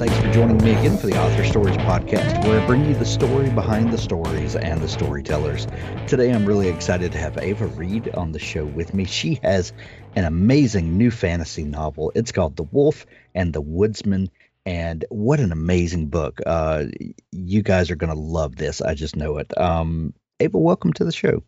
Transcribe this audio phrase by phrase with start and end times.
[0.00, 3.04] thanks for joining me again for the Author Stories Podcast, where I bring you the
[3.04, 5.66] story behind the stories and the storytellers.
[6.06, 9.04] Today, I'm really excited to have Ava Reid on the show with me.
[9.04, 9.74] She has
[10.16, 12.12] an amazing new fantasy novel.
[12.14, 14.30] It's called The Wolf and the Woodsman.
[14.64, 16.40] And what an amazing book.
[16.46, 16.84] Uh,
[17.30, 18.80] you guys are going to love this.
[18.80, 19.52] I just know it.
[19.60, 21.42] Um, Ava, welcome to the show.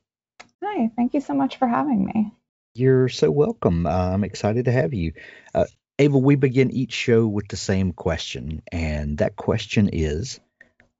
[0.62, 2.34] Hi, thank you so much for having me.
[2.74, 3.86] You're so welcome.
[3.86, 5.14] Uh, I'm excited to have you.
[5.54, 5.64] Uh,
[5.98, 10.40] Ava, we begin each show with the same question, and that question is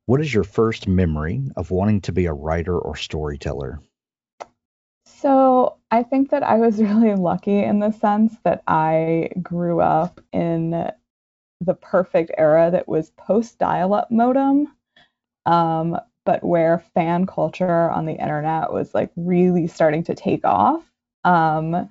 [0.07, 3.81] What is your first memory of wanting to be a writer or storyteller?
[5.07, 10.21] So, I think that I was really lucky in the sense that I grew up
[10.33, 10.91] in
[11.61, 14.69] the perfect era that was post dial up modem,
[15.47, 20.83] um, but where fan culture on the internet was like really starting to take off.
[21.25, 21.89] Um,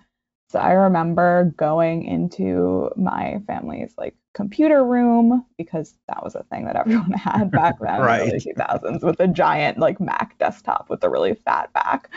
[0.51, 6.65] so I remember going into my family's like computer room because that was a thing
[6.65, 8.19] that everyone had back then in Right.
[8.19, 12.09] the early 2000s with a giant like Mac desktop with a really fat back.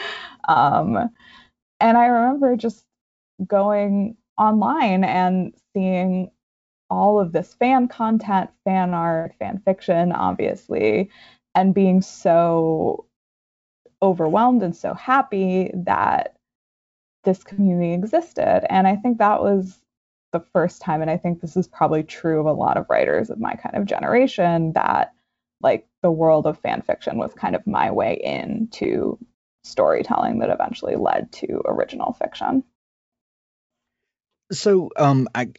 [0.48, 1.10] Um,
[1.80, 2.86] and I remember just
[3.46, 6.30] going online and seeing
[6.90, 11.10] all of this fan content, fan art, fan fiction, obviously,
[11.54, 13.06] and being so
[14.02, 16.36] overwhelmed and so happy that
[17.24, 18.64] this community existed.
[18.72, 19.78] And I think that was
[20.32, 23.30] the first time, and I think this is probably true of a lot of writers
[23.30, 25.12] of my kind of generation, that
[25.60, 29.18] like the world of fan fiction was kind of my way into
[29.62, 32.64] storytelling that eventually led to original fiction.
[34.52, 35.52] So, um, I,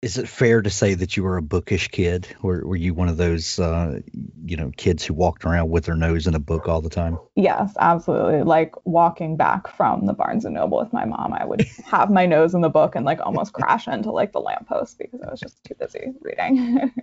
[0.00, 2.28] is it fair to say that you were a bookish kid?
[2.40, 4.00] Were, were you one of those, uh,
[4.44, 7.18] you know, kids who walked around with their nose in a book all the time?
[7.34, 8.44] Yes, absolutely.
[8.44, 12.26] Like walking back from the Barnes and Noble with my mom, I would have my
[12.26, 15.40] nose in the book and like almost crash into like the lamppost because I was
[15.40, 16.92] just too busy reading.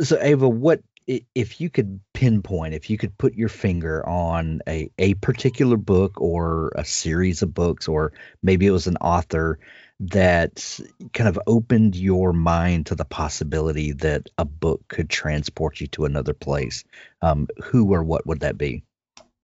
[0.00, 4.90] So, Ava, what if you could pinpoint, if you could put your finger on a,
[4.98, 8.12] a particular book or a series of books, or
[8.42, 9.58] maybe it was an author
[10.00, 10.80] that
[11.12, 16.04] kind of opened your mind to the possibility that a book could transport you to
[16.04, 16.84] another place,
[17.22, 18.82] um, who or what would that be?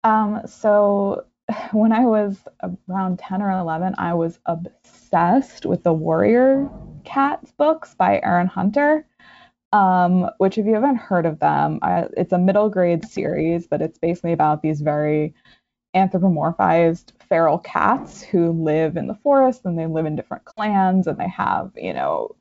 [0.02, 1.24] Um, so
[1.72, 2.38] when I was
[2.88, 6.68] around 10 or 11, I was obsessed with the Warrior
[7.04, 9.06] Cats books by Erin Hunter.
[9.72, 13.82] Um, which, if you haven't heard of them, I, it's a middle grade series, but
[13.82, 15.34] it's basically about these very
[15.96, 21.18] anthropomorphized feral cats who live in the forest and they live in different clans and
[21.18, 22.34] they have, you know,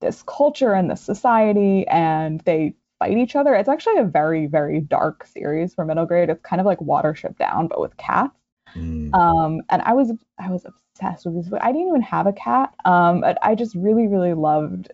[0.00, 3.54] this culture and this society and they fight each other.
[3.54, 6.30] It's actually a very, very dark series for middle grade.
[6.30, 8.34] It's kind of like Watership Down, but with cats.
[8.76, 11.48] Mm, Um, and I was I was obsessed with this.
[11.48, 11.60] book.
[11.62, 12.74] I didn't even have a cat.
[12.84, 14.92] Um, but I just really, really loved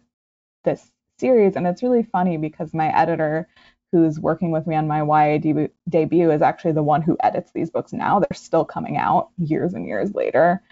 [0.65, 1.57] this series.
[1.57, 3.49] And it's really funny because my editor,
[3.93, 7.51] who's working with me on my YA debut, debut, is actually the one who edits
[7.53, 8.21] these books now.
[8.21, 10.62] They're still coming out years and years later.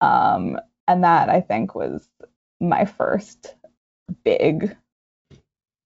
[0.00, 2.08] Um, and that I think was
[2.60, 3.54] my first
[4.24, 4.76] big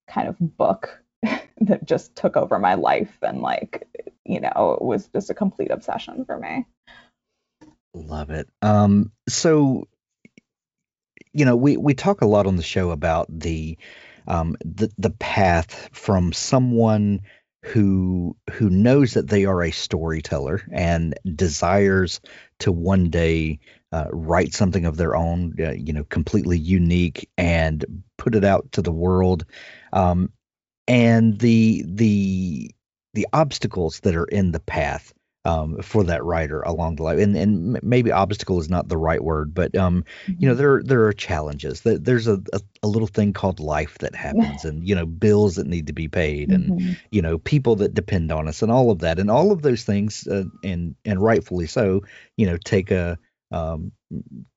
[0.08, 1.02] kind of book
[1.60, 3.86] that just took over my life and like
[4.24, 6.66] you know it was just a complete obsession for me
[7.94, 8.48] love it.
[8.62, 9.88] Um, so,
[11.32, 13.78] you know, we, we talk a lot on the show about the
[14.26, 17.20] um, the the path from someone
[17.62, 22.20] who who knows that they are a storyteller and desires
[22.60, 23.58] to one day
[23.92, 27.84] uh, write something of their own, uh, you know, completely unique and
[28.16, 29.44] put it out to the world,
[29.92, 30.30] um,
[30.86, 32.70] and the the
[33.14, 35.12] the obstacles that are in the path
[35.44, 37.18] um, for that writer along the line.
[37.20, 40.04] And and maybe obstacle is not the right word, but um,
[40.38, 41.80] you know there there are challenges.
[41.82, 45.66] There's a, a a little thing called life that happens, and you know bills that
[45.66, 46.96] need to be paid, and Mhm.
[47.10, 49.84] you know people that depend on us, and all of that, and all of those
[49.84, 52.02] things, uh, and and rightfully so,
[52.36, 53.18] you know, take a
[53.52, 53.92] um,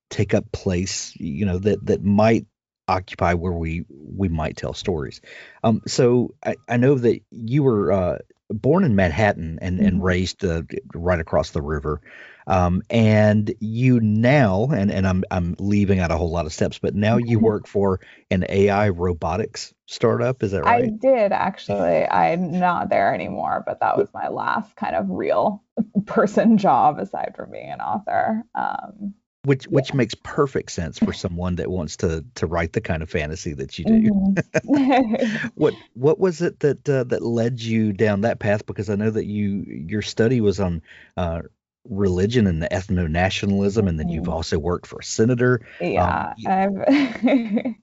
[0.09, 2.45] take up place, you know, that that might
[2.87, 5.21] occupy where we we might tell stories.
[5.63, 8.17] Um, so I, I know that you were uh,
[8.49, 10.63] born in Manhattan and, and raised uh,
[10.93, 12.01] right across the river.
[12.45, 16.77] Um, and you now, and, and I'm I'm leaving out a whole lot of steps,
[16.77, 20.43] but now you work for an AI robotics startup.
[20.43, 20.85] Is that right?
[20.85, 22.05] I did actually.
[22.05, 25.63] I'm not there anymore, but that was my last kind of real
[26.05, 28.43] person job aside from being an author.
[28.53, 29.13] Um,
[29.45, 33.09] which which makes perfect sense for someone that wants to to write the kind of
[33.09, 34.09] fantasy that you do.
[34.09, 34.37] mhm.
[35.55, 38.65] What what was it that uh, that led you down that path?
[38.65, 40.81] Because I know that you your study was on
[41.17, 41.41] uh,
[41.89, 44.29] religion and the ethno nationalism, and then you've Mhm.
[44.29, 45.61] also worked for a senator.
[45.79, 46.77] yeah, you- I've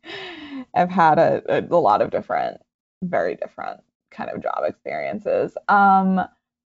[0.75, 2.61] I've had a, a, a lot of different,
[3.03, 3.81] very different
[4.11, 5.57] kind of job experiences.
[5.69, 6.21] Um,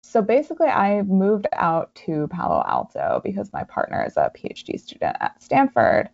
[0.09, 5.17] so basically, I moved out to Palo Alto because my partner is a PhD student
[5.21, 6.09] at Stanford,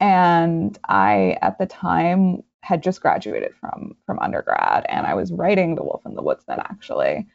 [0.00, 5.74] and I at the time had just graduated from from undergrad, and I was writing
[5.74, 7.26] The Wolf and the Woodsman actually,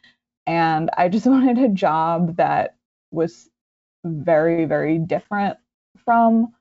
[0.48, 2.76] and I just wanted a job that
[3.12, 3.48] was
[4.04, 5.58] very very different
[6.04, 6.52] from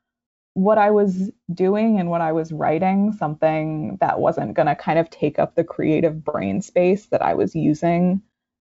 [0.53, 4.99] what I was doing and what I was writing, something that wasn't going to kind
[4.99, 8.21] of take up the creative brain space that I was using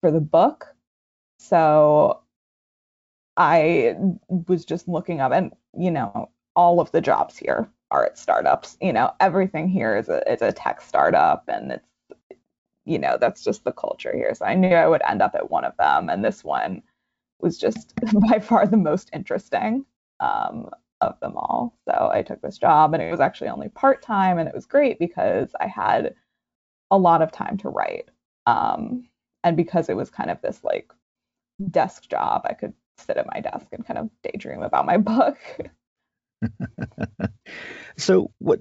[0.01, 0.68] for the book.
[1.38, 2.22] So
[3.38, 3.96] I
[4.48, 8.78] was just looking up, and you know, all of the jobs here are at startups.
[8.81, 11.88] You know, everything here is a is a tech startup, and it's
[12.86, 14.34] you know that's just the culture here.
[14.36, 16.81] So I knew I would end up at one of them, and this one
[17.40, 17.94] was just
[18.30, 19.86] by far the most interesting.
[20.19, 20.69] Um,
[21.02, 21.78] of them all.
[21.88, 24.66] So I took this job and it was actually only part time and it was
[24.66, 26.13] great because I had
[26.92, 28.10] a lot of time to write.
[28.45, 29.07] Um,
[29.44, 30.92] and because it was kind of this like
[31.72, 35.38] desk job, I could sit at my desk and kind of daydream about my book.
[37.98, 38.60] so what?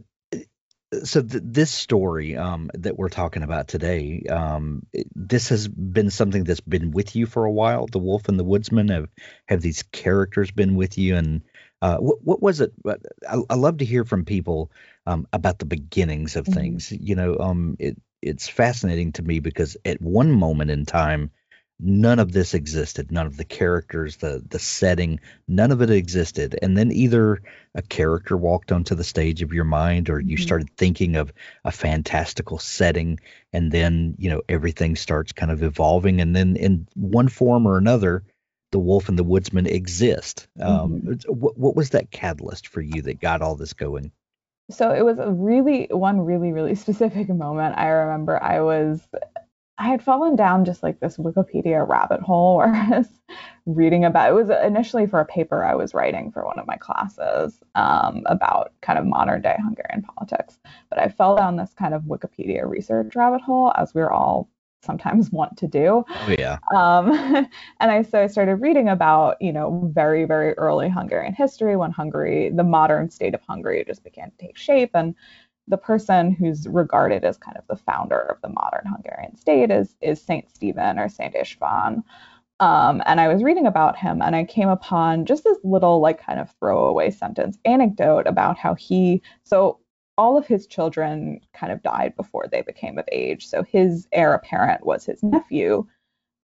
[1.04, 6.10] So th- this story um, that we're talking about today, um, it- this has been
[6.10, 7.86] something that's been with you for a while.
[7.86, 9.08] The Wolf and the Woodsman have
[9.48, 11.42] have these characters been with you, and
[11.82, 12.72] uh, what what was it?
[13.28, 14.72] I, I love to hear from people
[15.06, 16.54] um, about the beginnings of Mhm.
[16.54, 16.90] things.
[16.92, 21.30] You know, um, it it's fascinating to me because at one moment in time,
[21.80, 23.12] none of this existed.
[23.12, 26.58] None of the characters, the the setting, none of it existed.
[26.60, 27.40] And then either
[27.74, 30.42] a character walked onto the stage of your mind, or you Mhm.
[30.42, 31.32] started thinking of
[31.64, 33.20] a fantastical setting,
[33.52, 37.78] and then you know everything starts kind of evolving, and then in one form or
[37.78, 38.24] another.
[38.70, 40.46] The wolf and the woodsman exist.
[40.60, 44.12] Um, it's- what, what was that catalyst for you that got all this going?
[44.70, 47.76] So it was a really one really really specific moment.
[47.78, 49.00] I remember i was
[49.78, 53.08] i had fallen down just like this wikipedia rabbit hole where i was
[53.66, 56.76] reading about it was initially for a paper i was writing for one of my
[56.76, 60.58] classes um, about kind of modern day hungarian politics.
[60.90, 64.48] But i fell down this kind of wikipedia research rabbit hole as we're all
[64.82, 67.10] sometimes want to do Oh yeah, um,
[67.80, 71.90] and I so I started reading about you know very very early Hungarian history when
[71.90, 75.14] Hungary the modern state of Hungary just began to take shape and
[75.68, 79.94] the person who's regarded as kind of the founder of the modern Hungarian state is
[80.00, 82.02] is Saint Stephen or Saint Istvan.
[82.60, 86.20] Um, and I was reading about him and I came upon just this little like
[86.20, 89.78] kind of throwaway sentence anecdote about how he so
[90.18, 93.46] all of his children kind of died before they became of age.
[93.46, 95.86] So his heir apparent was his nephew,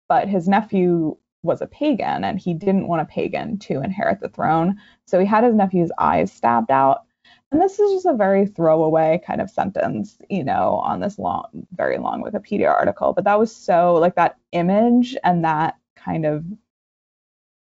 [0.09, 4.29] but his nephew was a pagan and he didn't want a pagan to inherit the
[4.29, 4.81] throne.
[5.07, 7.03] So he had his nephew's eyes stabbed out.
[7.51, 11.67] And this is just a very throwaway kind of sentence, you know, on this long,
[11.73, 13.13] very long Wikipedia article.
[13.13, 16.45] But that was so like that image and that kind of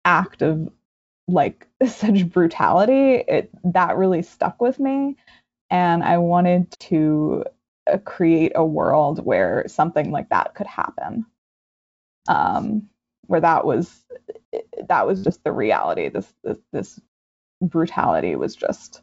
[0.04, 0.68] act of
[1.28, 5.16] like such brutality, it that really stuck with me.
[5.72, 7.46] And I wanted to
[7.92, 11.26] uh, create a world where something like that could happen
[12.28, 12.90] um,
[13.28, 14.06] where that was
[14.88, 16.10] that was just the reality.
[16.10, 17.00] This this, this
[17.62, 19.02] brutality was just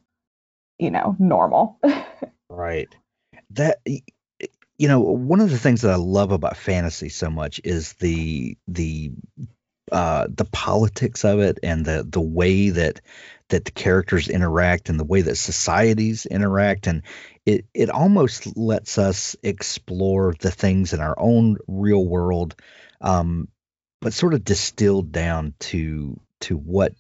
[0.79, 1.79] you know normal.
[2.51, 2.89] Right.
[3.51, 3.79] That
[4.79, 8.57] you know, one of the things that I love about fantasy so much is the
[8.67, 9.13] the
[9.93, 13.03] uh the politics of it and the the way that
[13.49, 17.03] that the characters interact and the way that societies interact and
[17.47, 22.55] it it almost lets us explore the things in our own real world
[23.01, 23.49] um
[24.01, 26.95] but sort of distilled down to to what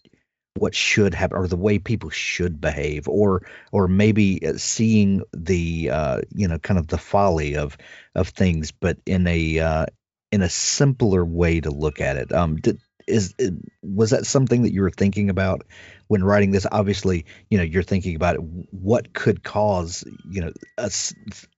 [0.59, 5.91] what should happen or the way people should behave or or maybe uh, seeing the
[5.91, 7.77] uh, you know kind of the folly of
[8.15, 9.87] of things, but in a uh,
[10.33, 12.33] in a simpler way to look at it.
[12.33, 13.35] Um, did, is
[13.83, 15.67] was that something that you were thinking about
[16.09, 16.67] when writing this?
[16.71, 18.37] Obviously, you know, you're thinking about
[18.71, 20.91] what could cause you know a,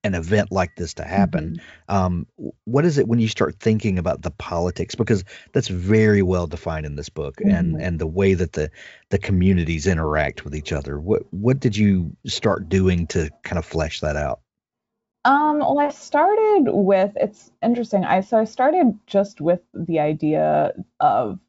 [0.03, 1.57] an event like this to happen.
[1.89, 1.95] Mm-hmm.
[1.95, 2.27] Um,
[2.65, 4.95] what is it when you start thinking about the politics?
[4.95, 7.55] Because that's very well defined in this book, mm-hmm.
[7.55, 8.69] and and the way that the
[9.09, 10.99] the communities interact with each other.
[10.99, 14.40] What what did you start doing to kind of flesh that out?
[15.23, 18.03] Um, well, I started with it's interesting.
[18.03, 21.39] I so I started just with the idea of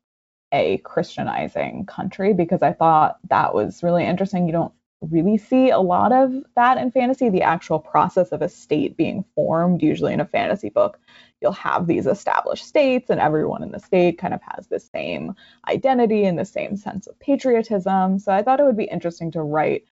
[0.52, 4.46] a Christianizing country because I thought that was really interesting.
[4.46, 7.30] You don't really see a lot of that in fantasy.
[7.30, 10.98] The actual process of a state being formed, usually in a fantasy book,
[11.40, 15.34] you'll have these established states, and everyone in the state kind of has the same
[15.68, 18.18] identity and the same sense of patriotism.
[18.18, 19.86] So I thought it would be interesting to write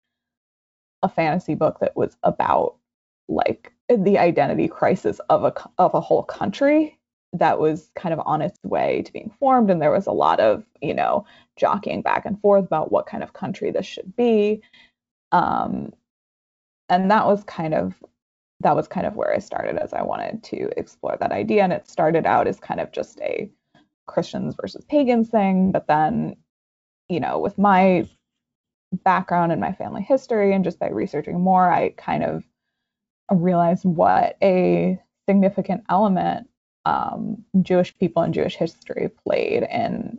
[1.03, 2.77] a fantasy book that was about
[3.31, 6.99] like the identity crisis of a of a whole country
[7.33, 10.41] that was kind of on its way to being formed and there was a lot
[10.41, 11.25] of you know
[11.57, 14.63] jockeying back and forth about what kind of country this should be.
[15.33, 15.93] Um,
[16.89, 17.95] and that was kind of
[18.61, 21.63] that was kind of where I started as I wanted to explore that idea.
[21.63, 23.51] And it started out as kind of just a
[24.07, 26.35] Christians versus pagans thing but then
[27.09, 28.09] you know with my
[29.05, 32.43] background and my family history and just by researching more I kind of
[33.31, 36.49] realized what a significant element
[36.85, 40.19] um, Jewish people and Jewish history played in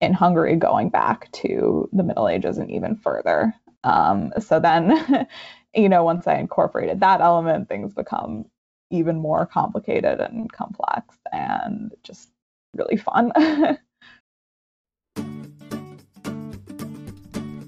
[0.00, 3.54] in Hungary going back to the Middle Ages and even further.
[3.84, 5.28] Um, so then,
[5.74, 8.46] you know, once I incorporated that element, things become
[8.90, 12.30] even more complicated and complex and just
[12.74, 13.30] really fun.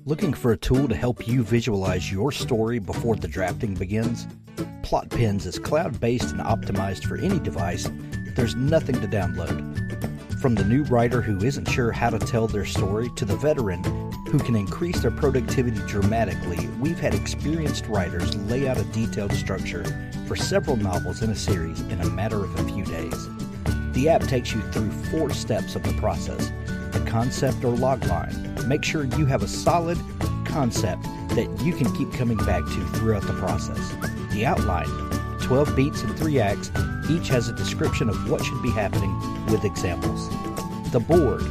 [0.05, 4.27] Looking for a tool to help you visualize your story before the drafting begins?
[4.83, 7.91] Plotpens is cloud based and optimized for any device.
[8.35, 9.73] There's nothing to download.
[10.41, 13.83] From the new writer who isn't sure how to tell their story to the veteran
[14.29, 19.85] who can increase their productivity dramatically, we've had experienced writers lay out a detailed structure
[20.27, 23.29] for several novels in a series in a matter of a few days.
[23.93, 26.51] The app takes you through four steps of the process
[26.93, 28.67] the concept or logline.
[28.67, 29.99] Make sure you have a solid
[30.45, 33.95] concept that you can keep coming back to throughout the process.
[34.33, 34.89] The outline
[35.41, 36.71] 12 beats and 3 acts,
[37.11, 39.15] each has a description of what should be happening
[39.47, 40.29] with examples.
[40.91, 41.43] The board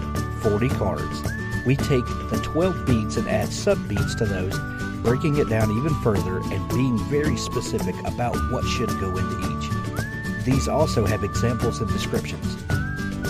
[0.42, 1.24] 40 cards.
[1.66, 4.58] We take the 12 beats and add sub beats to those,
[5.04, 10.46] breaking it down even further and being very specific about what should go into each.
[10.46, 12.58] These also have examples and descriptions.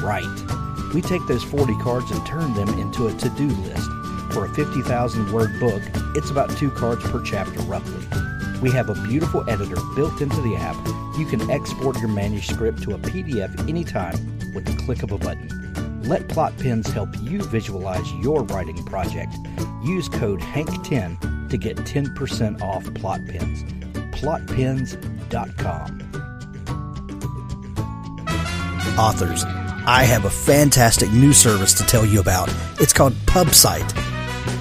[0.02, 0.24] Right.
[0.94, 3.90] We take those 40 cards and turn them into a to do list.
[4.32, 5.82] For a 50,000 word book,
[6.16, 8.08] it's about two cards per chapter roughly.
[8.62, 10.76] We have a beautiful editor built into the app.
[11.18, 14.14] You can export your manuscript to a PDF anytime
[14.54, 16.02] with the click of a button.
[16.04, 19.36] Let Plotpens help you visualize your writing project.
[19.84, 23.68] Use code HANK10 to get 10% off Plotpens.
[24.12, 25.98] Plotpens.com.
[28.98, 29.46] Authors
[29.88, 32.54] I have a fantastic new service to tell you about.
[32.80, 33.90] It's called PubSite.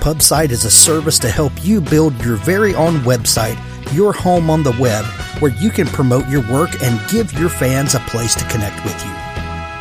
[0.01, 3.59] PubSite is a service to help you build your very own website,
[3.93, 5.05] your home on the web,
[5.41, 9.05] where you can promote your work and give your fans a place to connect with
[9.05, 9.11] you.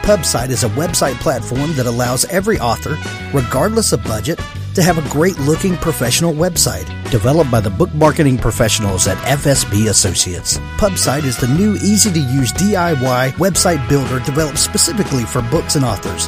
[0.03, 2.97] PubSite is a website platform that allows every author,
[3.33, 4.39] regardless of budget,
[4.75, 9.89] to have a great looking professional website developed by the book marketing professionals at FSB
[9.89, 10.57] Associates.
[10.77, 15.83] PubSite is the new easy to use DIY website builder developed specifically for books and
[15.83, 16.27] authors.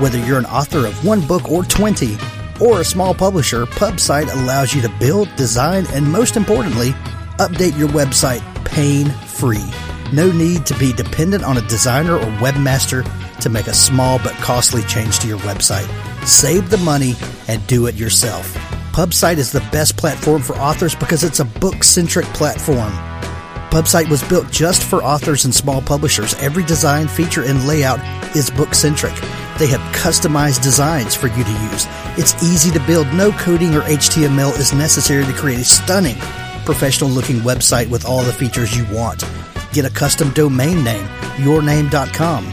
[0.00, 2.16] Whether you're an author of one book or 20,
[2.60, 6.90] or a small publisher, PubSite allows you to build, design, and most importantly,
[7.38, 9.64] update your website pain free.
[10.12, 13.04] No need to be dependent on a designer or webmaster
[13.40, 15.86] to make a small but costly change to your website.
[16.26, 17.14] Save the money
[17.48, 18.54] and do it yourself.
[18.92, 22.92] PubSite is the best platform for authors because it's a book centric platform.
[23.70, 26.34] PubSite was built just for authors and small publishers.
[26.36, 28.00] Every design, feature, and layout
[28.34, 29.14] is book centric.
[29.58, 31.86] They have customized designs for you to use.
[32.18, 33.12] It's easy to build.
[33.14, 36.16] No coding or HTML is necessary to create a stunning,
[36.64, 39.24] professional looking website with all the features you want.
[39.72, 42.52] Get a custom domain name, yourname.com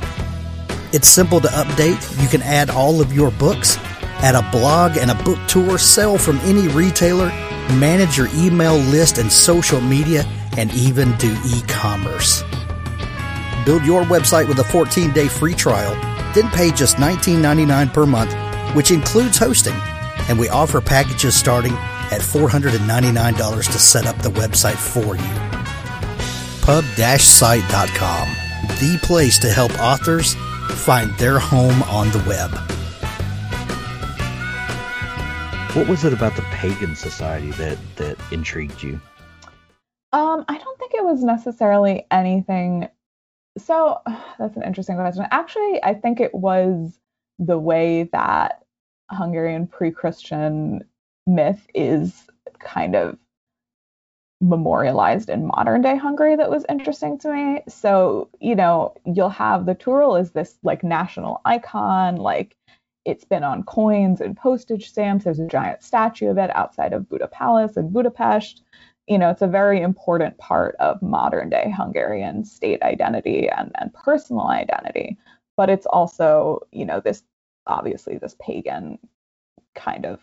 [0.94, 2.22] it's simple to update.
[2.22, 3.78] You can add all of your books,
[4.22, 7.30] add a blog and a book tour, sell from any retailer,
[7.80, 10.24] manage your email list and social media,
[10.56, 12.44] and even do e commerce.
[13.66, 15.96] Build your website with a 14 day free trial,
[16.34, 18.34] then pay just $19.99 per month,
[18.76, 19.76] which includes hosting.
[20.30, 21.74] And we offer packages starting
[22.12, 25.54] at $499 to set up the website for you.
[26.62, 28.28] Pub-site.com,
[28.80, 30.36] the place to help authors
[30.76, 32.52] find their home on the web.
[35.76, 39.02] What was it about the pagan society that that intrigued you?
[40.12, 42.88] Um, I don't think it was necessarily anything
[43.58, 44.02] so
[44.40, 45.26] that's an interesting question.
[45.32, 46.98] Actually, I think it was
[47.40, 48.64] the way that
[49.12, 50.84] Hungarian pre-Christian
[51.28, 52.28] myth is
[52.60, 53.18] kind of
[54.42, 57.62] memorialized in modern day Hungary that was interesting to me.
[57.68, 62.56] So, you know, you'll have the Turul is this like national icon, like
[63.06, 65.24] it's been on coins and postage stamps.
[65.26, 68.62] There's a giant statue of it outside of Buda Palace in Budapest.
[69.08, 73.94] You know, it's a very important part of modern day Hungarian state identity and, and
[73.94, 75.18] personal identity.
[75.58, 77.24] But it's also, you know, this
[77.68, 78.98] obviously this pagan
[79.76, 80.20] kind of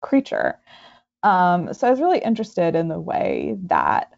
[0.00, 0.58] creature.
[1.22, 4.12] Um, so I was really interested in the way that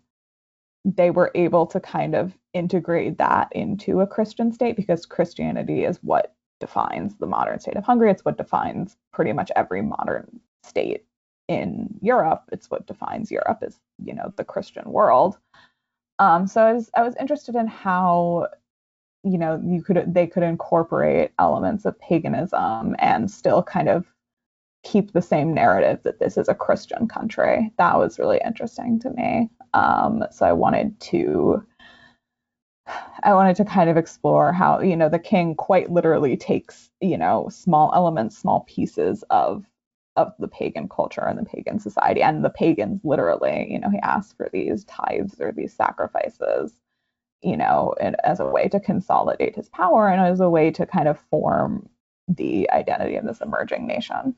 [0.84, 5.98] they were able to kind of integrate that into a Christian state because Christianity is
[6.02, 8.10] what defines the modern state of Hungary.
[8.10, 11.04] It's what defines pretty much every modern state
[11.50, 12.44] in Europe.
[12.52, 15.36] It's what defines Europe as, you know, the Christian world.
[16.20, 18.46] Um, so I was I was interested in how,
[19.24, 24.06] you know, you could they could incorporate elements of paganism and still kind of
[24.84, 27.72] keep the same narrative that this is a Christian country.
[27.78, 29.50] That was really interesting to me.
[29.74, 31.66] Um, so I wanted to
[33.24, 37.18] I wanted to kind of explore how, you know, the king quite literally takes, you
[37.18, 39.64] know, small elements, small pieces of
[40.20, 43.98] of the pagan culture and the pagan society and the pagans literally, you know, he
[43.98, 46.72] asks for these tithes or these sacrifices,
[47.42, 50.86] you know, and as a way to consolidate his power and as a way to
[50.86, 51.88] kind of form
[52.28, 54.34] the identity of this emerging nation.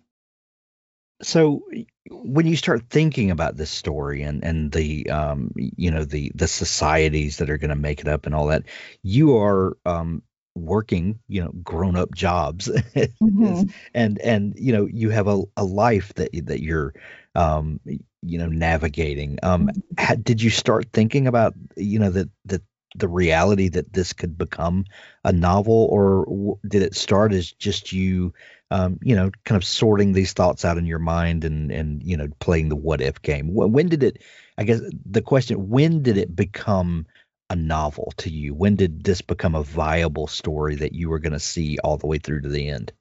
[1.23, 1.63] So
[2.11, 6.49] when you start thinking about this story and and the um you know the the
[6.49, 8.65] societies that are going to make it up and all that,
[9.03, 10.23] you are um
[10.55, 13.63] working you know grown up jobs mm-hmm.
[13.95, 16.93] and and you know you have a, a life that that you're
[17.35, 17.81] um
[18.23, 20.21] you know navigating um mm-hmm.
[20.21, 22.63] did you start thinking about you know that that
[22.95, 24.85] the reality that this could become
[25.25, 28.35] a novel or w- did it start as just you
[28.73, 32.17] um, you know, kind of sorting these thoughts out in your mind and and you
[32.17, 33.53] know playing the what if game.
[33.53, 34.23] When did it?
[34.57, 37.07] I guess the question: When did it become
[37.53, 38.55] a novel to you?
[38.55, 42.07] When did this become a viable story that you were going to see all the
[42.07, 42.93] way through to the end?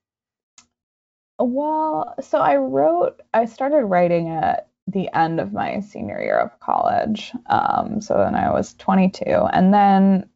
[1.39, 3.21] Well, so I wrote.
[3.33, 7.31] I started writing at the end of my senior year of college.
[7.47, 10.29] Um, so then I was 22, and then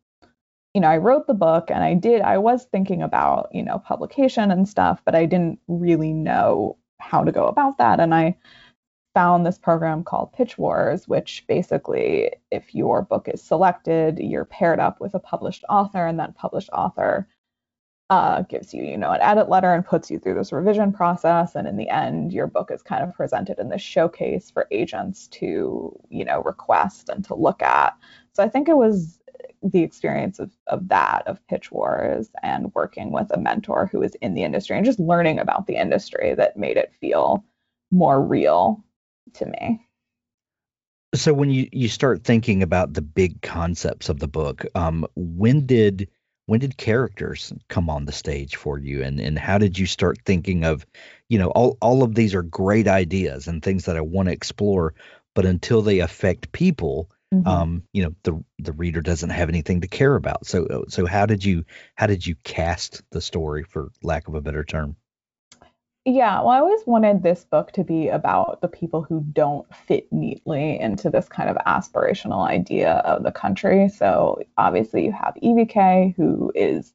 [0.74, 3.80] you know, I wrote the book and I did, I was thinking about, you know,
[3.80, 8.02] publication and stuff, but I didn't really know how to go about that.
[8.02, 8.36] And I
[9.16, 14.80] found this program called Pitch Wars, which basically, if your book is selected, you're paired
[14.80, 17.28] up with a published author, and that published author
[18.10, 21.56] uh, gives you, you know, an edit letter and puts you through this revision process.
[21.56, 25.28] And in the end, your book is kind of presented in this showcase for agents
[25.30, 27.98] to, you know, request and to look at.
[28.34, 29.20] So I think it was
[29.64, 34.14] the experience of, of that, of pitch wars and working with a mentor who is
[34.16, 37.44] in the industry and just learning about the industry that made it feel
[37.92, 38.84] more real
[39.34, 39.88] to me.
[41.14, 45.66] So when you, you start thinking about the big concepts of the book, um, when
[45.66, 46.10] did
[46.48, 50.20] when did characters come on the stage for you and, and how did you start
[50.26, 50.86] thinking of,
[51.28, 54.34] you know, all, all of these are great ideas and things that I want to
[54.34, 54.94] explore,
[55.34, 57.48] but until they affect people, Mm-hmm.
[57.48, 60.46] Um, you know, the the reader doesn't have anything to care about.
[60.46, 64.36] So uh, so how did you how did you cast the story for lack of
[64.36, 64.96] a better term?
[66.08, 70.12] Yeah, well, I always wanted this book to be about the people who don't fit
[70.14, 73.90] neatly into this kind of aspirational idea of the country.
[73.90, 76.94] So obviously you have Évike, who is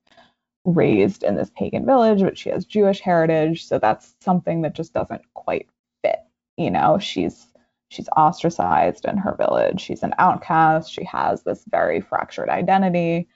[0.64, 3.66] raised in this pagan village, but she has Jewish heritage.
[3.66, 5.68] So that's something that just doesn't quite
[6.04, 6.20] fit.
[6.56, 7.48] You know, she's
[7.88, 9.80] she's ostracized in her village.
[9.80, 10.92] She's an outcast.
[10.92, 13.26] She has this very fractured identity.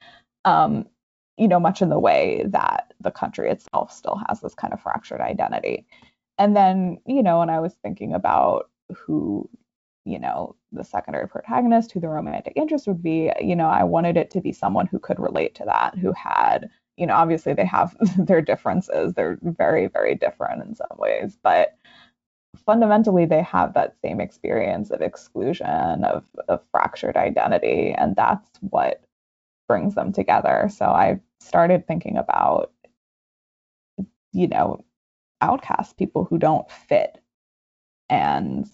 [0.44, 0.86] Um,
[1.36, 4.80] you know, much in the way that the country itself still has this kind of
[4.80, 5.86] fractured identity.
[6.38, 9.48] And then, you know, when I was thinking about who,
[10.04, 14.16] you know, the secondary protagonist, who the romantic interest would be, you know, I wanted
[14.16, 17.64] it to be someone who could relate to that, who had, you know, obviously they
[17.64, 19.14] have their differences.
[19.14, 21.76] They're very, very different in some ways, but
[22.64, 29.02] fundamentally they have that same experience of exclusion of, of fractured identity and that's what
[29.68, 30.70] brings them together.
[30.74, 32.72] So i started thinking about
[34.32, 34.84] you know
[35.40, 37.18] outcast people who don't fit.
[38.08, 38.66] And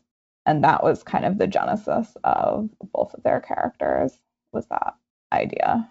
[0.47, 4.19] and that was kind of the genesis of both of their characters
[4.53, 4.95] was that
[5.33, 5.91] idea.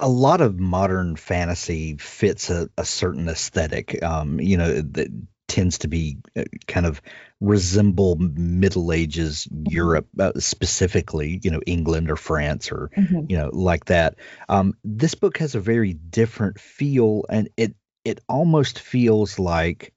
[0.00, 5.08] A lot of modern fantasy fits a, a certain aesthetic um you know that
[5.48, 7.02] tends to be uh, kind of
[7.40, 13.30] resemble Middle Ages Europe, uh, specifically, you know, England or France or Mhm.
[13.30, 14.16] you know like that.
[14.48, 19.92] Um, this book has a very different feel, and it it almost feels like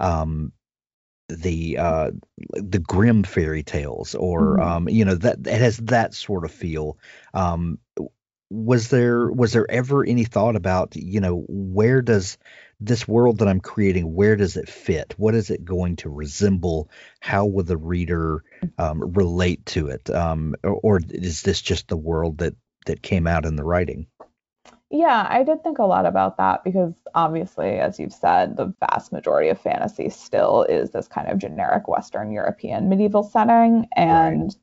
[0.00, 0.52] um,
[1.28, 2.10] the uh,
[2.52, 4.62] the grim fairy tales, or Mhm.
[4.62, 6.98] um, you know that it has that sort of feel.
[7.32, 7.78] Um,
[8.50, 12.38] was there was there ever any thought about you know where does
[12.80, 15.14] this world that I'm creating where does it fit?
[15.16, 16.90] What is it going to resemble?
[17.20, 18.44] How will the reader
[18.78, 20.10] um, relate to it?
[20.10, 22.54] Um, or, or is this just the world that
[22.86, 24.06] that came out in the writing?
[24.90, 29.12] Yeah, I did think a lot about that because obviously, as you've said, the vast
[29.12, 33.88] majority of fantasy still is this kind of generic Western European medieval setting.
[33.96, 34.54] And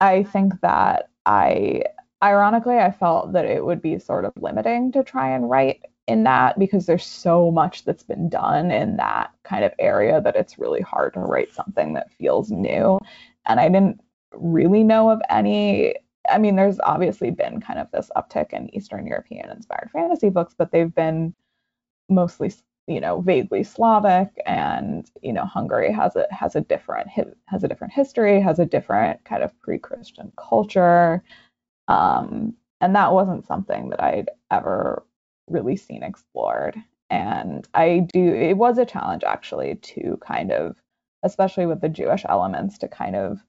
[0.00, 1.84] I think that I,
[2.22, 6.24] ironically, I felt that it would be sort of limiting to try and write in
[6.24, 10.58] that because there's so much that's been done in that kind of area that it's
[10.58, 12.98] really hard to write something that feels new.
[13.46, 14.00] And I didn't
[14.32, 15.94] really know of any
[16.30, 20.54] I mean, there's obviously been kind of this uptick in Eastern European inspired fantasy books,
[20.56, 21.34] but they've been
[22.08, 22.52] mostly,
[22.86, 27.08] you know, vaguely Slavic, and you know, Hungary has a has a different
[27.46, 31.22] has a different history, has a different kind of pre-Christian culture,
[31.88, 35.04] um, and that wasn't something that I'd ever
[35.48, 36.76] really seen explored.
[37.10, 40.76] And I do, it was a challenge actually to kind of,
[41.22, 43.40] especially with the Jewish elements, to kind of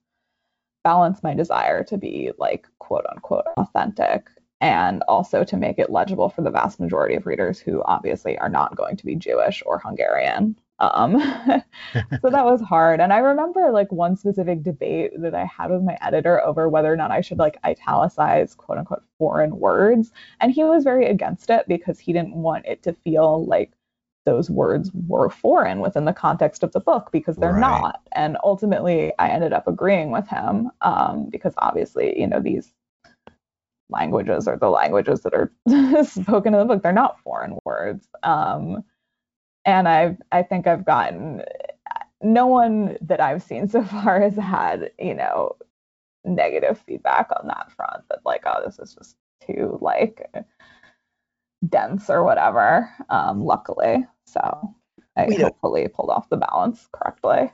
[0.84, 4.28] balance my desire to be like quote unquote authentic
[4.60, 8.48] and also to make it legible for the vast majority of readers who obviously are
[8.48, 10.58] not going to be Jewish or Hungarian.
[10.92, 11.18] Um,
[12.22, 13.00] so that was hard.
[13.00, 16.92] And I remember like one specific debate that I had with my editor over whether
[16.92, 20.12] or not I should like italicize quote unquote foreign words.
[20.40, 23.72] And he was very against it because he didn't want it to feel like
[24.26, 27.60] those words were foreign within the context of the book because they're Right.
[27.60, 28.00] not.
[28.12, 32.72] And ultimately, I ended up agreeing with him um, because obviously, you know, these
[33.90, 35.52] languages are the languages that are
[36.04, 36.82] spoken in the book.
[36.82, 38.08] They're not foreign words.
[38.22, 38.82] Um,
[39.64, 41.42] and I, I think I've gotten
[42.22, 45.56] no one that I've seen so far has had, you know,
[46.24, 48.04] negative feedback on that front.
[48.08, 50.26] That like, oh, this is just too like
[51.68, 52.90] dense or whatever.
[53.10, 54.74] Um, luckily, so
[55.16, 57.52] I We hopefully pulled off the balance correctly.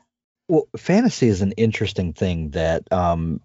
[0.48, 3.40] Well, fantasy is an interesting thing that um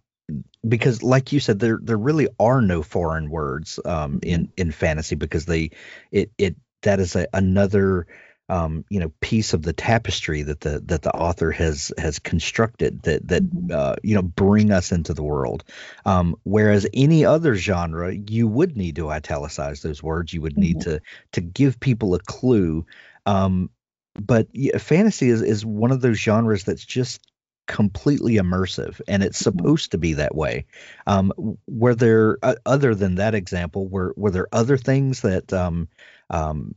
[0.67, 5.15] because like you said there there really are no foreign words um in in fantasy
[5.15, 5.69] because they
[6.11, 8.07] it it that is a, another
[8.49, 13.01] um you know piece of the tapestry that the that the author has has constructed
[13.03, 13.71] that that Mhm.
[13.71, 15.63] uh you know bring us into the world.
[16.05, 20.33] Um whereas any other genre you would need to italicize those words.
[20.33, 20.81] You would need Mhm.
[20.81, 21.01] to
[21.33, 22.85] to give people a clue.
[23.25, 23.69] Um
[24.19, 27.21] but yeah, fantasy is is one of those genres that's just
[27.67, 30.65] completely immersive and it's supposed to be that way.
[31.07, 31.33] Um
[31.67, 35.87] were there uh, other than that example were were there other things that um
[36.29, 36.75] um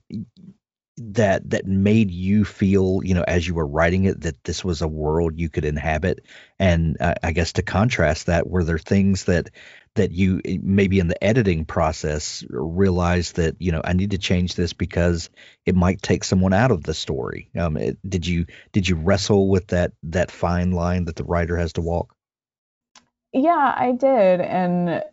[1.01, 4.83] that that made you feel you know as you were writing it that this was
[4.83, 6.25] a world you could inhabit?
[6.59, 9.51] And uh, i guess to contrast that were there things that
[9.95, 14.19] that you eh, maybe in the editing process realized that you know i need to
[14.19, 15.31] change this because
[15.67, 17.51] it might take someone out of the story?
[17.59, 21.57] Um it, did you did you wrestle with that that fine line that the writer
[21.57, 22.15] has to walk?
[23.33, 25.05] Yeah, I did, and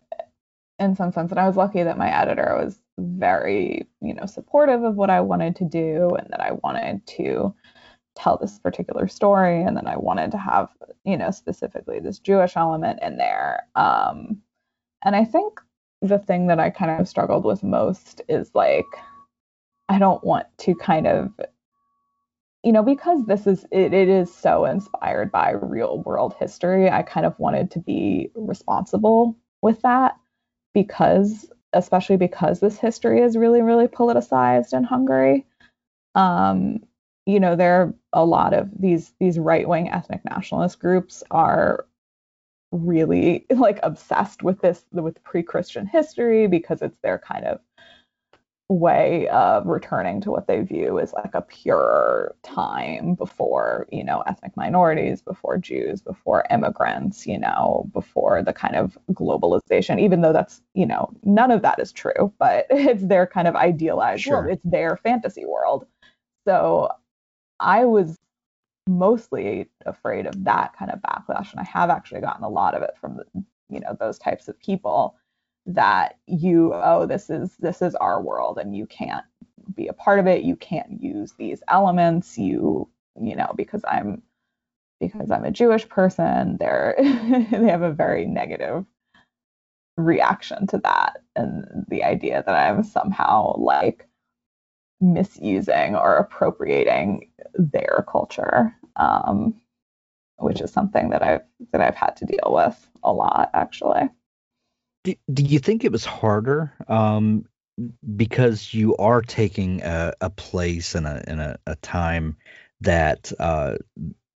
[0.78, 4.82] in some sense, and I was lucky that my editor was very, you know, supportive
[4.82, 7.54] of what I wanted to do, and that I wanted to
[8.14, 10.68] tell this particular story, and that I wanted to have,
[11.04, 13.64] you know, specifically this Jewish element in there.
[13.74, 14.38] Um,
[15.04, 15.60] and I think
[16.02, 18.86] the thing that I kind of struggled with most is like,
[19.88, 21.30] I don't want to kind of
[22.66, 27.02] you know, because this is it, it is so inspired by real world history, I
[27.02, 30.16] kind of wanted to be responsible with that
[30.74, 35.46] because especially because this history is really, really politicized in Hungary.
[36.14, 36.80] Um,
[37.26, 41.86] you know, there are a lot of these these right-wing ethnic nationalist groups are
[42.72, 47.60] really like obsessed with this with pre-Christian history because it's their kind of
[48.68, 54.22] way of returning to what they view as like a pure time before you know
[54.26, 60.32] ethnic minorities before jews before immigrants you know before the kind of globalization even though
[60.32, 64.38] that's you know none of that is true but it's their kind of idealized Sure.
[64.42, 65.86] world it's their fantasy world.
[66.46, 66.90] So
[67.60, 68.16] i was
[68.88, 72.82] mostly afraid of that kind of backlash and i have actually gotten a lot of
[72.82, 73.24] it from the,
[73.68, 75.16] you know those types of people
[75.66, 79.24] that you oh this is this is our world and you can't
[79.74, 82.88] be a part of it you can't use these elements you
[83.20, 84.22] you know, because I'm
[85.00, 88.84] because I'm a Jewish person, they're they have a very negative
[89.96, 94.06] reaction to that and the idea that I'm somehow like
[95.00, 99.54] misusing or appropriating their culture, um,
[100.38, 104.08] which is something that I've that I've had to deal with a lot actually.
[105.06, 107.44] Do, do you think it was harder um,
[108.16, 112.36] because you are taking a, a place and a in a, a time
[112.80, 113.76] that uh,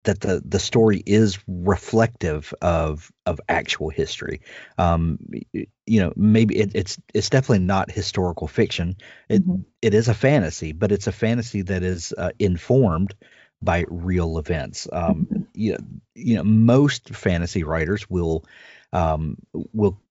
[0.04, 4.42] that the the story is reflective of of actual history.
[4.78, 5.20] Um,
[5.86, 8.98] you know, maybe it, it's it's definitely not historical fiction.
[9.30, 9.66] It Mhm.
[9.82, 13.16] it is a fantasy, but it's a fantasy that is uh, informed
[13.62, 14.88] by real events.
[14.92, 15.48] Um, Mhm.
[15.54, 15.78] you know,
[16.16, 18.44] you know, most fantasy writers will
[18.94, 19.38] um,
[19.74, 20.02] will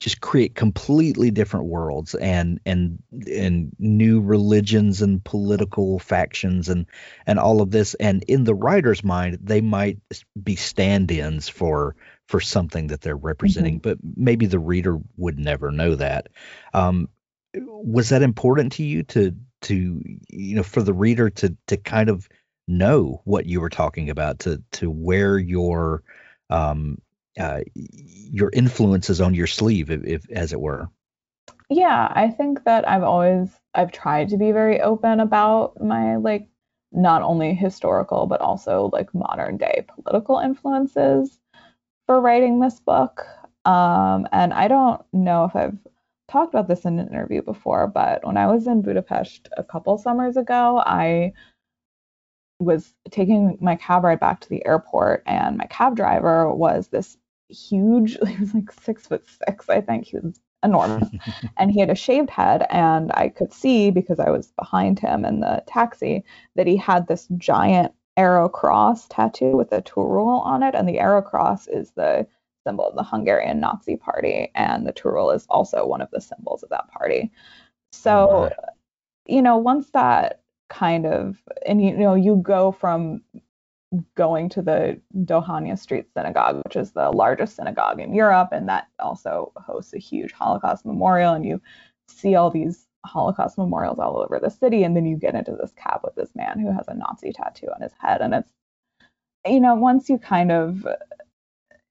[0.00, 6.86] just create completely different worlds and and and new religions and political factions and
[7.26, 7.94] and all of this.
[7.94, 9.98] And in the writer's mind they might
[10.40, 15.94] be stand-ins for for something that they're representing but maybe the reader would never know
[15.96, 16.28] that.
[16.72, 17.08] Um
[17.54, 22.08] was that important to you to to you know for the reader to to kind
[22.08, 22.28] of
[22.68, 26.02] know what you were talking about to to where your
[26.50, 26.98] um
[27.38, 30.88] uh, your influences on your sleeve, if, if as it were.
[31.70, 36.48] Yeah, I think that I've always I've tried to be very open about my like
[36.90, 41.38] not only historical but also like modern day political influences
[42.06, 43.24] for writing this book.
[43.66, 45.76] Um, and I don't know if I've
[46.28, 49.98] talked about this in an interview before, but when I was in Budapest a couple
[49.98, 51.34] summers ago, I
[52.58, 57.16] was taking my cab ride back to the airport, and my cab driver was this
[57.48, 60.06] huge, he was like six foot six, I think.
[60.06, 61.08] He was enormous.
[61.56, 65.24] and he had a shaved head, and I could see because I was behind him
[65.24, 66.24] in the taxi
[66.56, 70.74] that he had this giant arrow cross tattoo with a Turul on it.
[70.74, 72.26] And the arrow cross is the
[72.66, 76.62] symbol of the Hungarian Nazi party, and the Turul is also one of the symbols
[76.64, 77.30] of that party.
[77.92, 78.52] So, Right.
[79.26, 83.22] you know, once that kind of, and you know, you go from
[84.14, 88.88] going to the Dohány Street Synagogue, which is the largest synagogue in Europe, and that
[88.98, 91.60] also hosts a huge Holocaust memorial, and you
[92.08, 95.72] see all these Holocaust memorials all over the city, and then you get into this
[95.72, 98.52] cab with this man who has a Nazi tattoo on his head, and it's,
[99.46, 100.86] you know, once you kind of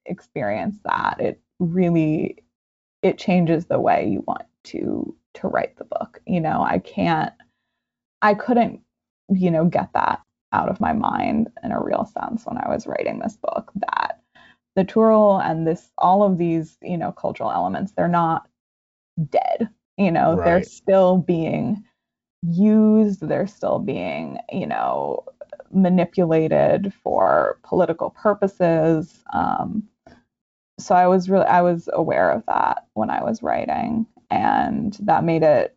[0.06, 2.44] experience that, it really
[3.02, 6.22] it changes the way you want to to write the book.
[6.26, 7.34] You know, I can't,
[8.22, 8.82] I couldn't,
[9.30, 10.22] you know, get that
[10.54, 14.20] out of my mind in a real sense when I was writing this book that
[14.76, 18.48] the Turul and this all of these, you know, cultural elements, they're not
[19.30, 19.70] dead.
[19.98, 21.84] You know, they're still being
[22.44, 25.26] used, they're still being, you know,
[25.72, 29.24] manipulated for political purposes.
[29.34, 29.84] Um,
[30.80, 35.24] so I was really I was aware of that when I was writing, and that
[35.24, 35.76] made it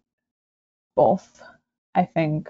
[0.94, 1.42] both,
[1.94, 2.48] I think,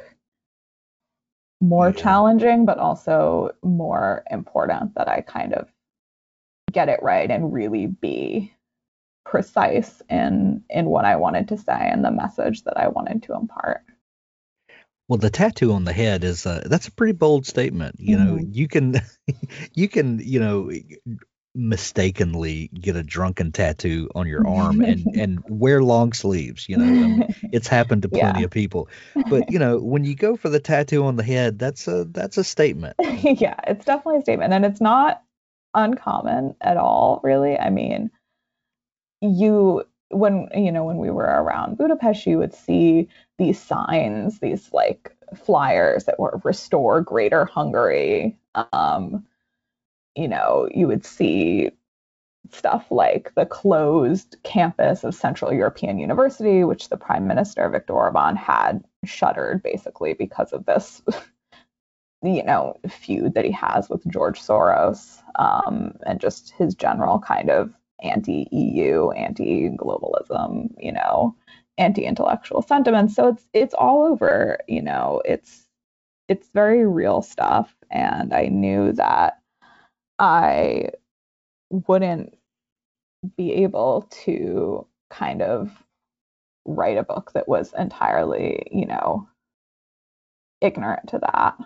[1.60, 2.00] more Yeah.
[2.02, 5.68] challenging, but also more important that I kind of
[6.72, 8.54] get it right and really be
[9.24, 13.34] precise in in what I wanted to say and the message that I wanted to
[13.34, 13.84] impart.
[15.08, 17.96] Well, the tattoo on the head is uh, that's a pretty bold statement.
[17.98, 18.54] You know, Mhm.
[18.54, 18.94] you can
[19.74, 20.70] you can you know
[21.60, 26.68] mistakenly get a drunken tattoo on your arm and and wear long sleeves.
[26.68, 28.44] You know, I mean, it's happened to plenty Yeah.
[28.44, 28.88] of people.
[29.28, 32.38] But you know, when you go for the tattoo on the head, that's a that's
[32.38, 32.96] a statement.
[33.22, 35.22] yeah, it's definitely a statement, and it's not
[35.74, 37.58] uncommon at all, really.
[37.58, 38.10] I mean,
[39.20, 44.72] you when you know when we were around Budapest, you would see these signs, these
[44.72, 48.36] like flyers that were restore Greater Hungary.
[48.72, 49.26] Um,
[50.14, 51.70] you know, you would see
[52.50, 58.36] stuff like the closed campus of Central European University, which the Prime Minister Viktor Orban
[58.36, 61.02] had shuttered basically because of this
[62.22, 67.50] you know feud that he has with George Soros um, and just his general kind
[67.50, 71.34] of anti-EU, anti-globalism, you know,
[71.78, 73.14] anti-intellectual sentiments.
[73.14, 75.66] So it's it's all over, you know, it's
[76.28, 79.39] it's very real stuff, and I knew that
[80.20, 80.90] I
[81.70, 82.36] wouldn't
[83.36, 85.70] be able to kind of
[86.66, 89.28] write a book that was entirely, you know,
[90.60, 91.56] ignorant to that.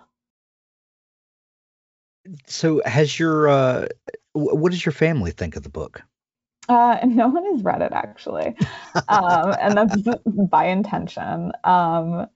[2.47, 3.87] So, has your uh,
[4.33, 6.03] what does your family think of the book?
[6.69, 8.57] Uh, no one has read it actually,
[9.09, 11.53] um, and that's by intention.
[11.65, 12.29] Um,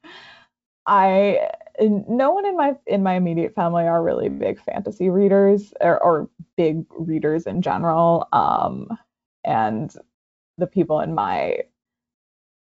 [0.88, 6.02] I no one in my in my immediate family are really big fantasy readers or,
[6.02, 8.26] or big readers in general.
[8.32, 8.88] Um,
[9.44, 9.94] and
[10.56, 11.58] the people in my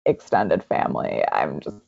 [0.07, 1.79] extended family, I'm just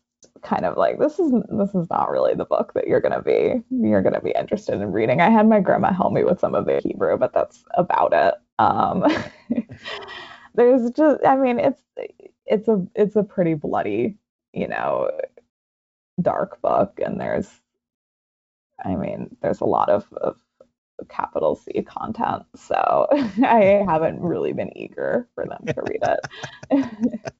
[0.42, 3.62] kind of like this is this is not really the book that you're gonna be
[3.70, 5.20] you're gonna be interested in reading.
[5.20, 8.34] I had my grandma help me with some of the Hebrew, but that's about it.
[8.58, 9.04] Um,
[10.54, 11.82] there's just I mean it's
[12.46, 14.16] it's a it's a pretty bloody
[14.54, 15.10] you know
[16.20, 17.48] dark book and there's
[18.84, 20.36] I mean there's a lot of, of
[21.08, 27.30] capital C content so I haven't really been eager for them to read it.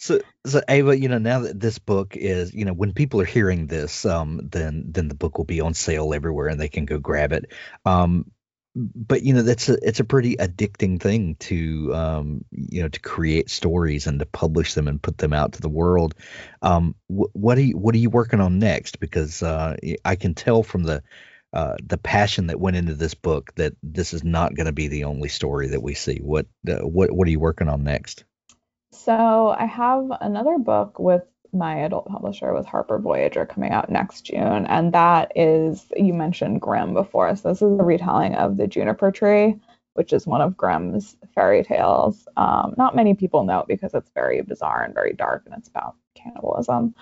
[0.00, 3.26] So, so Ava, you know, now that this book is, you know, when people are
[3.26, 6.86] hearing this, um, then then the book will be on sale everywhere and they can
[6.86, 7.52] go grab it.
[7.84, 8.32] Um,
[8.74, 13.00] but you know, that's a it's a pretty addicting thing to, um, you know, to
[13.00, 16.14] create stories and to publish them and put them out to the world.
[16.62, 19.00] Um, wh- what are you what are you working on next?
[19.00, 21.02] Because uh, I can tell from the
[21.52, 24.86] uh, the passion that went into this book that this is not going to be
[24.86, 26.18] the only story that we see.
[26.18, 28.24] What uh, what what are you working on next?
[28.92, 34.22] So I have another book with my adult publisher with Harper Voyager coming out next
[34.22, 37.34] June, and that is you mentioned Grimm before.
[37.36, 39.56] So this is a retelling of the Juniper Tree,
[39.94, 42.26] which is one of Grimm's fairy tales.
[42.36, 45.68] Um, not many people know it because it's very bizarre and very dark, and it's
[45.68, 46.94] about cannibalism.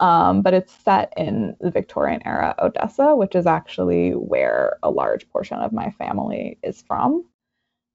[0.00, 5.28] Um, but it's set in the Victorian era Odessa, which is actually where a large
[5.30, 7.24] portion of my family is from.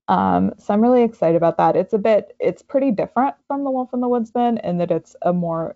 [0.07, 1.75] Um, so I'm really excited about that.
[1.75, 5.15] It's a bit, it's pretty different from The Wolf and the Woodsman in that it's
[5.21, 5.75] a more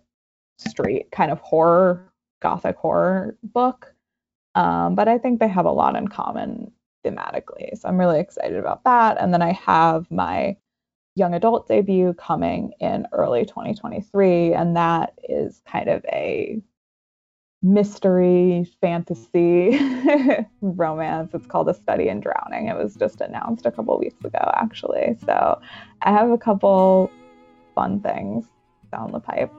[0.57, 2.11] straight kind of horror,
[2.41, 3.93] gothic horror book.
[4.55, 6.71] Um, but I think they have a lot in common
[7.05, 7.77] thematically.
[7.77, 9.17] So I'm really excited about that.
[9.19, 10.55] And then I have my
[11.15, 16.61] young adult debut coming in early 2023, and that is kind of a
[17.61, 19.79] mystery fantasy
[20.61, 21.33] romance.
[21.33, 22.67] It's called A Study in Drowning.
[22.67, 25.17] It was just announced a couple weeks ago, actually.
[25.25, 25.61] So
[26.01, 27.09] I have a couple
[27.73, 28.45] fun things
[28.91, 29.51] down the pipe.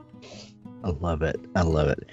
[0.85, 1.39] I love it.
[1.55, 2.07] I love it.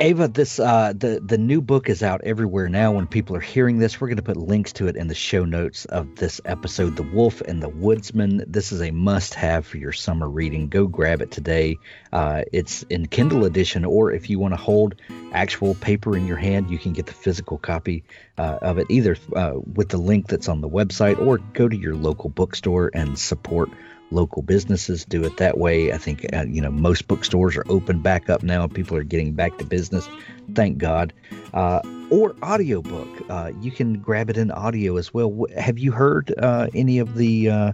[0.00, 2.92] Ava, this uh, the the new book is out everywhere now.
[2.92, 5.44] When people are hearing this, we're going to put links to it in the show
[5.44, 6.94] notes of this episode.
[6.94, 8.44] The Wolf and the Woodsman.
[8.46, 10.68] This is a must-have for your summer reading.
[10.68, 11.78] Go grab it today.
[12.12, 14.94] Uh, it's in Kindle edition, or if you want to hold
[15.32, 18.04] actual paper in your hand, you can get the physical copy
[18.36, 21.76] uh, of it either uh, with the link that's on the website, or go to
[21.76, 23.68] your local bookstore and support
[24.10, 25.92] local businesses do it that way.
[25.92, 28.66] I think uh, you know most bookstores are open back up now.
[28.66, 30.08] People are getting back to business.
[30.54, 31.12] Thank God.
[31.52, 33.08] Uh, or audiobook.
[33.28, 35.46] Uh, you can grab it in audio as well.
[35.56, 37.72] Have you heard uh, any of the uh,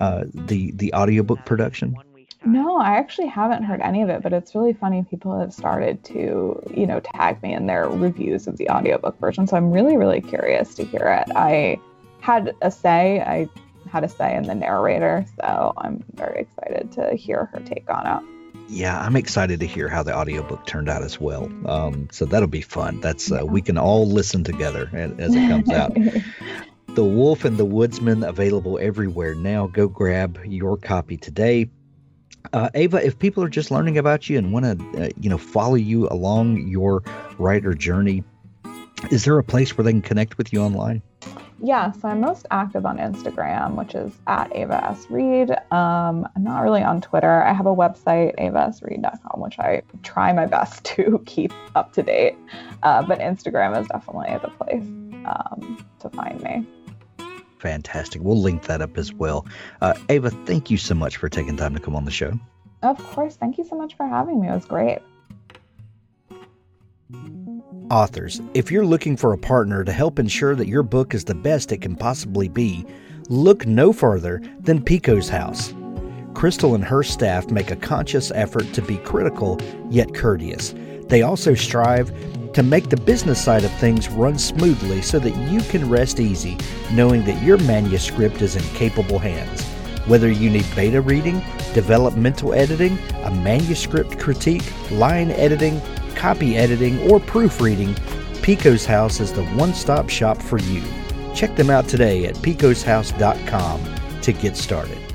[0.00, 1.96] uh, the the audiobook production?
[2.44, 5.06] No, I actually haven't heard any of it, but it's really funny.
[5.08, 9.46] People have started to, you know, tag me in their reviews of the audiobook version.
[9.46, 11.30] So I'm really, really curious to hear it.
[11.36, 11.78] I
[12.20, 13.20] had a say.
[13.20, 13.48] I
[13.92, 15.26] had a say in the narrator.
[15.38, 18.28] So I'm very excited to hear her take on it.
[18.68, 21.50] Yeah, I'm excited to hear how the audiobook turned out as well.
[21.66, 23.00] Um, so that'll be fun.
[23.00, 25.94] That's uh, we can all listen together as it comes out.
[26.94, 29.66] the Wolf and the Woodsman available everywhere now.
[29.66, 31.68] Go grab your copy today.
[32.52, 35.38] Uh, Ava, if people are just learning about you and want to, uh, you know,
[35.38, 37.02] follow you along your
[37.38, 38.24] writer journey,
[39.10, 41.02] is there a place where they can connect with you online?
[41.64, 45.06] Yeah, so I'm most active on Instagram, which is at Ava S.
[45.08, 45.52] Reid.
[45.70, 47.44] Um, I'm not really on Twitter.
[47.44, 52.34] I have a website, avasreid.com, which I try my best to keep up to date.
[52.82, 54.82] Uh, but Instagram is definitely the place
[55.24, 56.66] um, to find me.
[57.60, 58.22] Fantastic.
[58.22, 59.46] We'll link that up as well.
[59.80, 62.32] Uh, Ava, thank you so much for taking time to come on the show.
[62.82, 63.36] Of course.
[63.36, 64.48] Thank you so much for having me.
[64.48, 64.98] It was great
[67.90, 68.40] authors.
[68.54, 71.72] If you're looking for a partner to help ensure that your book is the best
[71.72, 72.86] it can possibly be,
[73.28, 75.74] look no further than Pikko's House.
[76.34, 80.74] Crystal and her staff make a conscious effort to be critical yet courteous.
[81.08, 82.12] They also strive
[82.52, 86.56] to make the business side of things run smoothly so that you can rest easy
[86.92, 89.64] knowing that your manuscript is in capable hands.
[90.06, 91.42] Whether you need beta reading,
[91.74, 95.80] developmental editing, a manuscript critique, line editing,
[96.12, 97.94] copy editing, or proofreading,
[98.42, 100.82] Pikko's House is the one stop shop for you.
[101.34, 103.80] Check them out today at pikkoshouse.com
[104.22, 105.11] to get started.